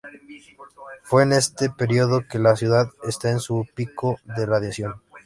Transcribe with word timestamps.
Fue 1.03 1.21
en 1.21 1.31
este 1.31 1.69
período 1.69 2.25
que 2.27 2.39
la 2.39 2.55
ciudad 2.55 2.89
está 3.03 3.29
en 3.29 3.39
su 3.39 3.67
pico 3.75 4.17
de 4.35 4.47
radiación. 4.47 4.95